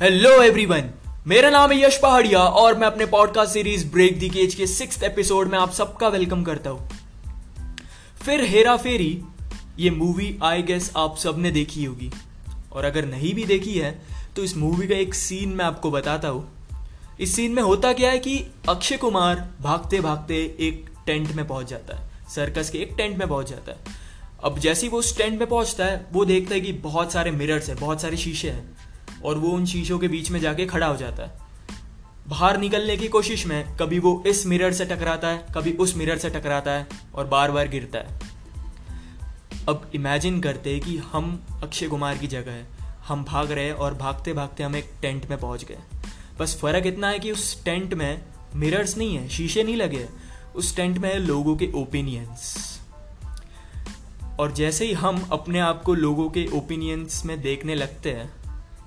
[0.00, 0.90] Hello everyone
[1.26, 5.02] मेरा नाम है यश पहाड़िया और मैं अपने podcast series break the cage के सिक्स
[5.02, 6.88] एपिसोड में आप सबका वेलकम करता हूँ।
[8.24, 9.22] फिर हेरा फेरी,
[9.78, 12.10] ये मूवी आई गेस आप सबने देखी होगी।
[12.72, 13.98] और अगर नहीं भी देखी है
[14.36, 16.48] तो इस मूवी का एक सीन मैं आपको बताता हूँ।
[17.20, 21.70] इस सीन में होता क्या है कि अक्षय कुमार भागते भागते एक टेंट में पहुँच
[21.70, 24.04] जाता है। सर्कस के एक टेंट में पहुँच जाता है।
[24.44, 27.30] अब जैसे ही वो उस टेंट में पहुँचता है, वो देखता है कि बहुत सारे
[27.30, 28.76] मिरर्स है, बहुत सारे शीशे हैं।
[29.26, 31.46] और वो उन शीशों के बीच में जाके खड़ा हो जाता है।
[32.28, 36.18] बाहर निकलने की कोशिश में कभी वो इस मिरर से टकराता है, कभी उस मिरर
[36.18, 38.20] से टकराता है और बार बार गिरता है।
[39.68, 42.66] अब इमेजिन करते कि हम अक्षय कुमार की जगह है।
[43.06, 45.78] हम भाग रहे और भागते भागते हम एक टेंट में पहुँच गए।
[46.38, 48.22] बस फ़र्क इतना है कि उस टेंट में
[48.54, 50.08] मिरर्स नहीं है, शीशे नहीं लगे
[50.56, 52.80] उस टेंट में है लोगों के ओपिनियंस
[54.40, 58.30] और जैसे ही हम अपने आप को लोगों के ओपिनियंस में देखने लगते हैं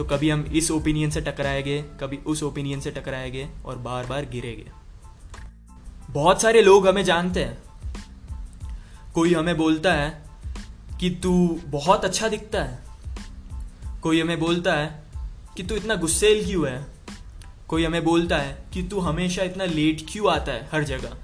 [0.00, 4.24] तो कभी हम इस ओपिनियन से टकराएँगे, कभी उस ओपिनियन से टकराएँगे और बार बार
[4.24, 4.70] गिरेंगे।
[6.10, 7.58] बहुत सारे लोग हमें जानते हैं।
[9.14, 10.22] कोई हमें बोलता है
[11.00, 12.82] कि तू बहुत अच्छा दिखता है।
[14.02, 15.02] कोई हमें बोलता है
[15.56, 16.86] कि तू इतना गुस्सेल क्यों है।
[17.68, 21.16] कोई हमें बोलता है कि तू हमेशा इतना लेट क्यों आता है हर जगह।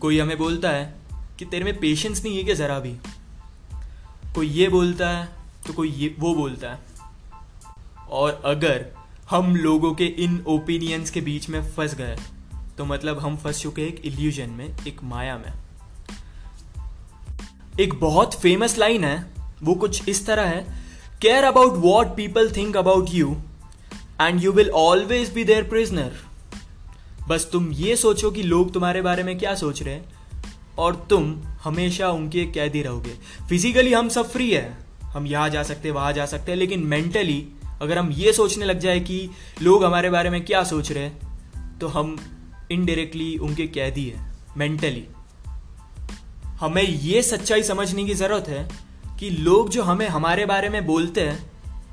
[0.00, 0.94] कोई हमें बोलता है
[1.38, 2.96] कि तेरे में पेशेंस नहीं है कि ज़रा भी।
[4.34, 5.28] कोई ये बोलता है
[5.66, 6.93] तो कोई ये, वो बोलता है।
[8.10, 8.86] और अगर
[9.30, 12.16] हम लोगों के इन ओपिनियंस के बीच में फंस गए
[12.78, 15.52] तो मतलब हम फंस चुके एक इल्यूजन में, एक माया में।
[17.80, 19.26] एक बहुत फ़ेमस लाइन है,
[19.62, 20.84] वो कुछ इस तरह है
[21.22, 23.36] care about what people think about you
[24.20, 26.12] and you will always be their prisoner
[27.28, 30.04] बस तुम ये सोचो कि लोग तुम्हारे बारे में क्या सोच रहे हैं,
[30.78, 33.14] और तुम हमेशा उनके कैदी रहोगे।
[33.48, 36.80] फिजिकली हम सब फ्री है, हम यहाँ जा सकते हैं वहाँ जा सकते हैं, लेकिन
[36.80, 37.46] मेंटली
[37.82, 39.30] अगर हम ये सोचने लग जाए कि
[39.62, 41.34] लोग हमारे बारे में क्या सोच रहे हैं
[41.78, 42.18] तो हम
[42.70, 45.04] इनडायरेक्टली उनके कैदी हैं मेंटली
[46.44, 48.68] हमें ये सच्चाई समझने की ज़रूरत है
[49.18, 51.50] कि लोग जो हमें हमारे बारे में बोलते हैं,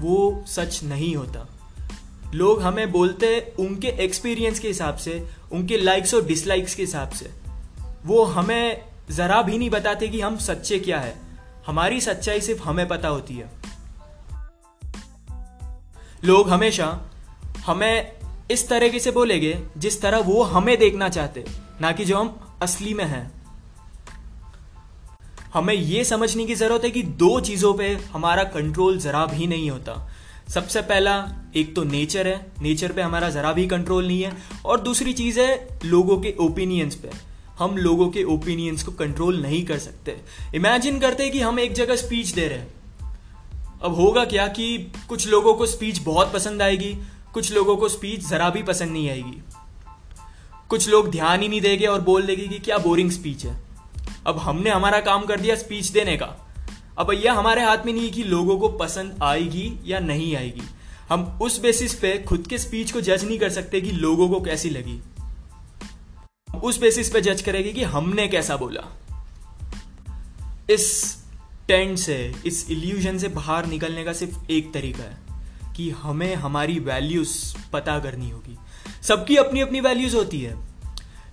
[0.00, 1.48] वो सच नहीं होता.
[2.34, 7.10] लोग हमें बोलते हैं उनके एक्सपीरियंस के हिसाब से, उनके लाइक्स और डिसलाइक्स के हिसाब
[7.10, 7.30] से.
[8.04, 11.16] वो हमें ज़रा भी नहीं बताते कि हम सच्चे क्या है.
[11.66, 13.61] हमारी सच्चाई सिर्फ़ हमें पता होती है.
[16.24, 17.10] लोग हमेशा
[17.66, 18.12] हमें
[18.50, 21.44] इस तरीके से बोलेंगे जिस तरह वो हमें देखना चाहते,
[21.80, 23.32] ना कि जो हम असली में हैं।
[25.54, 29.70] हमें यह समझने की ज़रूरत है कि दो चीज़ों पे हमारा कंट्रोल जरा भी नहीं
[29.70, 30.10] होता।
[30.48, 34.32] सबसे पहला, एक तो नेचर है। नेचर पे हमारा जरा भी कंट्रोल नहीं है।
[34.64, 37.10] और दूसरी चीज़ है लोगों के ओपिनियंस पे।
[37.58, 40.16] हम लोगों के ओपिनियंस को कंट्रोल नहीं कर सकते।
[40.54, 42.81] इमेजिन करते कि हम एक जगह स्पीच दे रहे हैं।
[43.82, 46.96] अब होगा क्या कि कुछ लोगों को स्पीच बहुत पसंद आएगी,
[47.34, 49.42] कुछ लोगों को स्पीच जरा भी पसंद नहीं आएगी।
[50.68, 53.62] कुछ लोग ध्यान ही नहीं देंगे और बोल देंगे कि क्या बोरिंग स्पीच है।
[54.26, 56.54] अब हमने हमारा काम कर दिया स्पीच देने का।
[56.98, 60.62] अब यह हमारे हाथ में नहीं कि लोगों को पसंद आएगी या नहीं आएगी।
[61.08, 64.40] हम उस बेसिस पे खुद के स्पीच को जज नहीं कर सकते कि लोगों को
[64.40, 65.02] कैसी लगी।
[66.58, 68.98] उस बेसिस पे जज करेंगे कि हमने कैसा बोला।
[70.70, 71.21] इस
[71.72, 75.18] टेंट से इस इल्यूजन से बाहर निकलने का सिर्फ़ एक तरीका है
[75.76, 78.58] कि हमें हमारी वैल्यूज़ पता करनी होगी।
[79.02, 80.56] सबकी अपनी अपनी वैल्यूज़ होती है।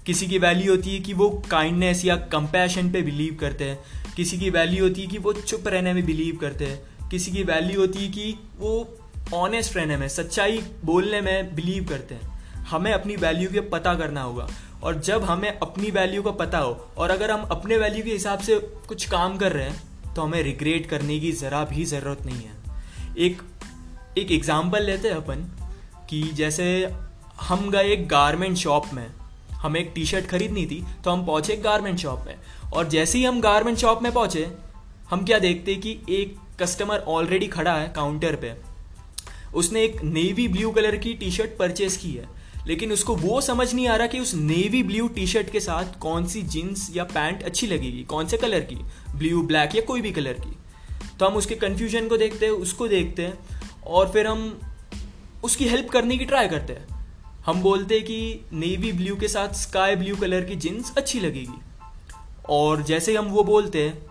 [0.06, 3.84] किसी की वैल्यू होती है कि वो काइंडनेस या कंपैशन पे बिलीव करते हैं।
[4.16, 7.44] किसी की वैल्यू होती है कि वो चुप रहने में बिलीव करते हैं। किसी की
[7.44, 8.98] वैल्यू होती है कि वो
[9.34, 14.22] ऑनेस्ट रहने में, सच्चाई बोलने में बिलीव करते हैं। हमें अपनी वैल्यू के पता करना
[14.22, 14.48] होगा।
[14.84, 18.40] और जब हमें अपनी वैल्यू का पता हो, और अगर हम अपने वैल्यू के हिसाब
[18.40, 19.89] से कुछ काम कर रहे हैं
[20.20, 23.42] तो हमें रिग्रेट करने की ज़रा भी ज़रूरत नहीं है। एक
[24.18, 25.44] एक एग्ज़ाम्पल लेते हैं अपन
[26.10, 26.66] कि जैसे
[27.42, 29.08] हम गए एक गारमेंट शॉप में,
[29.54, 32.36] हमें एक टी शर्ट खरीदनी थी तो हम पहुँचे गारमेंट शॉप में।
[32.74, 34.46] और जैसे ही हम गारमेंट शॉप में पहुँचे,
[35.10, 38.54] हम क्या देखते कि एक कस्टमर ऑलरेडी खड़ा है काउंटर पे।
[39.54, 42.28] उसने एक नेवी ब्लू कलर की टी शर्ट परचेज की है।
[42.68, 46.00] लेकिन उसको वो समझ नहीं आ रहा कि उस नेवी ब्लू टी शर्ट के साथ
[46.00, 48.76] कौन सी जीन्स या पैंट अच्छी लगेगी, कौन से कलर की
[49.16, 50.56] ब्लू ब्लैक या कोई भी कलर की।
[51.20, 53.40] तो हम उसके कन्फ्यूज़न को देखते हैं, उसको देखते हैं
[53.88, 54.60] और फिर हम
[55.44, 56.88] उसकी हेल्प करने की ट्राई करते हैं।
[57.46, 61.62] हम बोलते हैं कि नेवी ब्लू के साथ स्काई ब्लू कलर की जीन्स अच्छी लगेगी।
[62.50, 64.06] और जैसे हम वो बोलते हैं,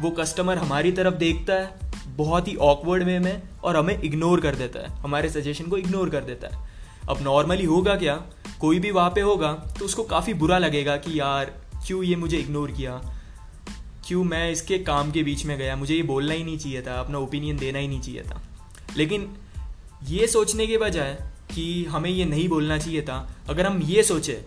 [0.00, 4.54] वो कस्टमर हमारी तरफ़ देखता है, बहुत ही ऑकवर्ड वे में और हमें इग्नोर कर
[4.54, 6.75] देता है, हमारे सजेशन को इग्नोर कर देता है।
[7.08, 8.14] अब नॉर्मली होगा क्या?
[8.60, 11.44] कोई भी वहाँ पे होगा तो उसको काफ़ी बुरा लगेगा कि यार,
[11.86, 13.00] क्यों ये मुझे इग्नोर किया?
[14.06, 15.76] क्यों मैं इसके काम के बीच में गया?
[15.76, 18.42] मुझे ये बोलना ही नहीं चाहिए था, अपना ओपिनियन देना ही नहीं चाहिए था।
[18.96, 19.36] लेकिन
[20.04, 21.16] ये सोचने के बजाय
[21.54, 24.44] कि हमें ये नहीं बोलना चाहिए था, अगर हम ये सोचे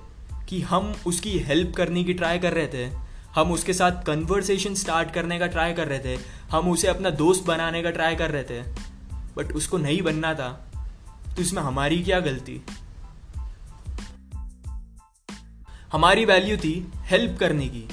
[0.50, 2.92] कि हम उसकी हेल्प करने की ट्राई कर रहे थे,
[3.36, 6.20] हम उसके साथ कन्वर्सेशन स्टार्ट करने का ट्राई कर रहे थे,
[6.52, 8.62] हम उसे अपना दोस्त बनाने का ट्राई कर रहे थे
[9.38, 10.69] बट उसको नहीं बनना था
[11.40, 12.62] तो इसमें हमारी क्या गलती?
[15.92, 17.84] हमारी वैल्यू थी हेल्प करने की।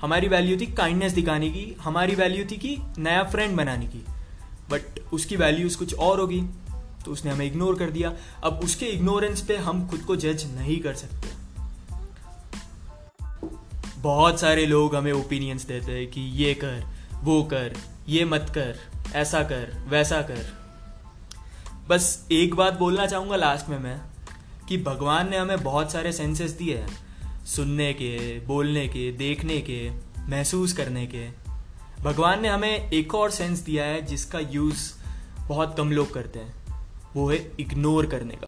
[0.00, 3.98] हमारी वैल्यू थी काइंडनेस दिखाने की। हमारी वैल्यू थी कि नया फ्रेंड बनाने की।
[4.70, 6.40] बट उसकी वैल्यूज़ कुछ और होगी
[7.04, 8.12] तो उसने हमें इग्नोर कर दिया।
[8.44, 11.28] अब उसके इग्नोरेंस पे हम खुद को जज नहीं कर सकते।
[13.98, 16.86] बहुत सारे लोग हमें ओपिनियंस देते हैं कि ये कर,
[17.22, 17.76] वो कर,
[18.08, 18.78] ये मत कर,
[19.14, 20.67] ऐसा कर, वैसा कर।
[21.88, 24.00] बस एक बात बोलना चाहूँगा लास्ट में मैं,
[24.68, 29.90] कि भगवान ने हमें बहुत सारे सेंसेस दिए हैं, सुनने के, बोलने के, देखने के,
[30.28, 31.28] महसूस करने के।
[32.02, 34.92] भगवान ने हमें एक और सेंस दिया है जिसका यूज़
[35.48, 36.54] बहुत कम लोग करते हैं,
[37.16, 38.36] वो है इग्नोर करने का।